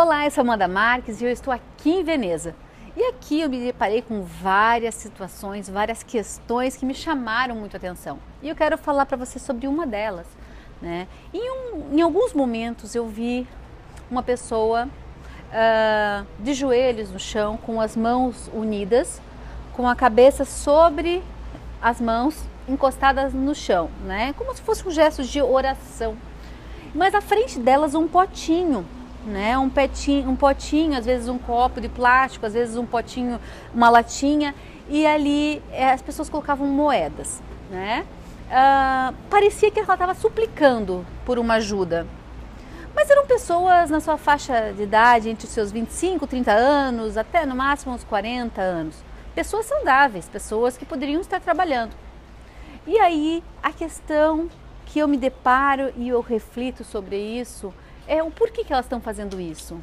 [0.00, 2.54] Olá, eu sou Amanda Marques e eu estou aqui em Veneza.
[2.96, 7.78] E aqui eu me deparei com várias situações, várias questões que me chamaram muito a
[7.78, 8.20] atenção.
[8.40, 10.28] E eu quero falar para você sobre uma delas.
[10.80, 11.08] Né?
[11.34, 13.44] Em, um, em alguns momentos eu vi
[14.08, 19.20] uma pessoa uh, de joelhos no chão, com as mãos unidas,
[19.72, 21.24] com a cabeça sobre
[21.82, 24.32] as mãos encostadas no chão, né?
[24.34, 26.16] como se fosse um gesto de oração.
[26.94, 28.86] Mas à frente delas um potinho
[29.26, 29.58] né?
[29.58, 33.40] Um petinho, um potinho, às vezes um copo de plástico, às vezes um potinho,
[33.74, 34.54] uma latinha,
[34.88, 38.06] e ali é, as pessoas colocavam moedas, né?
[38.48, 42.06] Uh, parecia que ela estava suplicando por uma ajuda.
[42.94, 47.44] Mas eram pessoas na sua faixa de idade, entre os seus 25, 30 anos, até
[47.44, 48.96] no máximo uns 40 anos.
[49.34, 51.94] Pessoas saudáveis, pessoas que poderiam estar trabalhando.
[52.86, 54.48] E aí a questão
[54.86, 57.72] que eu me deparo e eu reflito sobre isso
[58.08, 59.80] é o porquê que elas estão fazendo isso.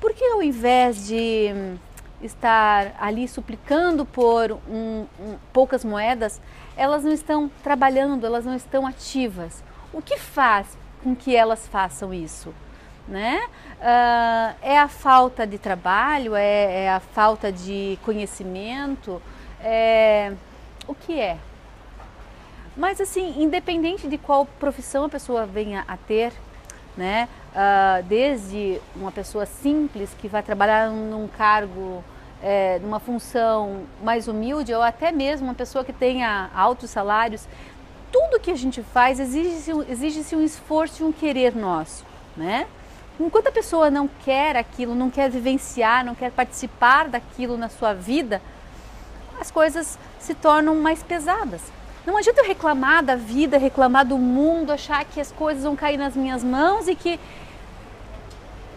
[0.00, 1.76] Porque ao invés de hum,
[2.22, 6.40] estar ali suplicando por um, um, poucas moedas,
[6.76, 9.64] elas não estão trabalhando, elas não estão ativas.
[9.92, 12.54] O que faz com que elas façam isso?
[13.08, 13.40] Né?
[13.80, 19.20] Uh, é a falta de trabalho, é, é, a falta de conhecimento,
[19.60, 20.32] é...
[20.86, 21.36] o que é?
[22.74, 26.32] Mas assim, independente de qual profissão a pessoa venha a ter,
[26.96, 27.28] né?
[27.52, 32.02] Uh, desde uma pessoa simples que vai trabalhar num cargo,
[32.42, 37.46] é, numa função mais humilde, ou até mesmo uma pessoa que tenha altos salários,
[38.12, 42.04] tudo que a gente faz exige-se exige um esforço e um querer nosso,
[42.36, 42.66] né?
[43.18, 47.92] Enquanto a pessoa não quer aquilo, não quer vivenciar, não quer participar daquilo na sua
[47.92, 48.42] vida,
[49.40, 51.62] as coisas se tornam mais pesadas.
[52.06, 55.96] Não adianta eu reclamar da vida, reclamar do mundo, achar que as coisas vão cair
[55.96, 57.18] nas minhas mãos e que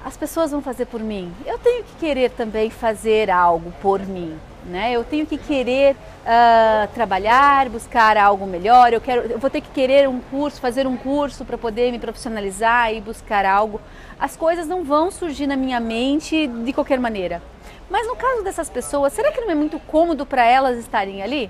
[0.04, 1.34] as pessoas vão fazer por mim.
[1.46, 4.40] Eu tenho que querer também fazer algo por mim.
[4.66, 4.94] Né?
[4.94, 8.94] Eu tenho que querer uh, trabalhar, buscar algo melhor.
[8.94, 12.00] Eu quero, eu vou ter que querer um curso, fazer um curso para poder me
[12.00, 13.82] profissionalizar e buscar algo.
[14.18, 17.42] As coisas não vão surgir na minha mente de qualquer maneira.
[17.90, 21.50] Mas no caso dessas pessoas, será que não é muito cômodo para elas estarem ali?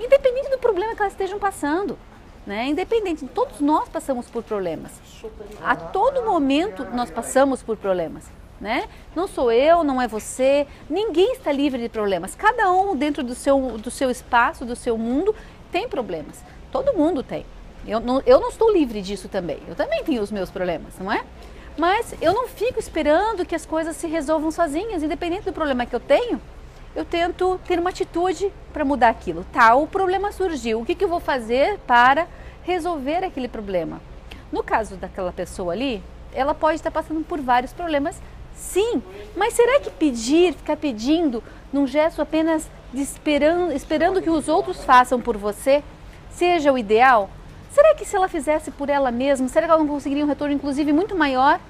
[0.00, 1.98] Independente do problema que elas estejam passando.
[2.46, 2.66] Né?
[2.66, 4.92] Independente, todos nós passamos por problemas.
[5.62, 8.24] A todo momento nós passamos por problemas.
[8.60, 8.88] Né?
[9.14, 12.34] Não sou eu, não é você, ninguém está livre de problemas.
[12.34, 15.34] Cada um dentro do seu, do seu espaço, do seu mundo,
[15.70, 16.42] tem problemas.
[16.70, 17.46] Todo mundo tem.
[17.86, 19.58] Eu não, eu não estou livre disso também.
[19.66, 21.24] Eu também tenho os meus problemas, não é?
[21.78, 25.94] Mas eu não fico esperando que as coisas se resolvam sozinhas, independente do problema que
[25.94, 26.40] eu tenho
[26.94, 29.44] eu tento ter uma atitude para mudar aquilo.
[29.52, 32.26] Tá, o problema surgiu, o que, que eu vou fazer para
[32.62, 34.00] resolver aquele problema?
[34.50, 36.02] No caso daquela pessoa ali,
[36.32, 38.20] ela pode estar passando por vários problemas,
[38.54, 39.02] sim,
[39.36, 41.42] mas será que pedir, ficar pedindo
[41.72, 45.82] num gesto apenas esperando, esperando que os outros façam por você,
[46.30, 47.30] seja o ideal?
[47.70, 50.52] Será que se ela fizesse por ela mesma, será que ela não conseguiria um retorno
[50.52, 51.60] inclusive muito maior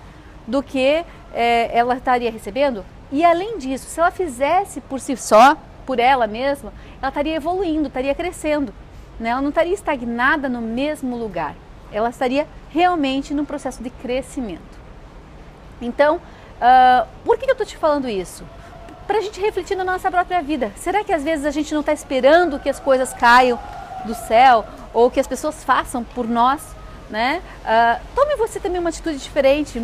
[0.47, 1.05] do que
[1.35, 2.83] é, ela estaria recebendo?
[3.13, 7.89] E além disso, se ela fizesse por si só, por ela mesma, ela estaria evoluindo,
[7.89, 8.73] estaria crescendo.
[9.19, 9.31] Né?
[9.31, 11.55] Ela não estaria estagnada no mesmo lugar.
[11.93, 14.79] Ela estaria realmente num processo de crescimento.
[15.83, 18.45] Então, uh, por que eu estou te falando isso?
[19.07, 20.71] Para a gente refletir na nossa própria vida.
[20.77, 23.59] Será que às vezes a gente não está esperando que as coisas caiam
[24.05, 26.63] do céu ou que as pessoas façam por nós?
[27.09, 27.43] Né?
[27.65, 29.83] Uh, tome você também uma atitude diferente.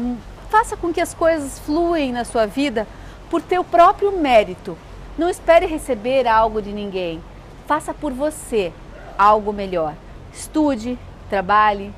[0.48, 2.86] Faça com que as coisas fluem na sua vida
[3.30, 4.76] por teu próprio mérito.
[5.18, 7.22] Não espere receber algo de ninguém.
[7.66, 8.72] Faça por você
[9.18, 9.94] algo melhor.
[10.32, 10.98] Estude,
[11.28, 11.92] trabalhe,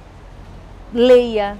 [0.92, 1.58] leia,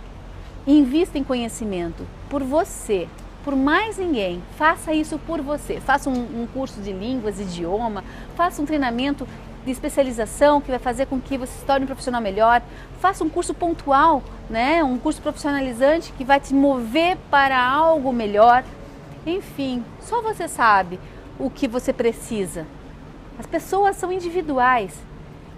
[0.66, 3.08] invista em conhecimento por você,
[3.44, 4.42] por mais ninguém.
[4.56, 5.80] Faça isso por você.
[5.80, 8.04] Faça um, um curso de línguas, idioma,
[8.36, 9.26] faça um treinamento
[9.64, 12.62] de especialização que vai fazer com que você se torne um profissional melhor.
[13.00, 14.82] Faça um curso pontual, né?
[14.82, 18.64] um curso profissionalizante que vai te mover para algo melhor.
[19.26, 20.98] Enfim, só você sabe
[21.38, 22.66] o que você precisa.
[23.38, 24.94] As pessoas são individuais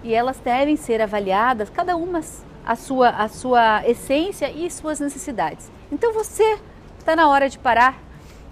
[0.03, 2.21] e elas devem ser avaliadas, cada uma
[2.65, 5.71] a sua, a sua essência e suas necessidades.
[5.91, 6.59] Então você
[6.99, 7.97] está na hora de parar,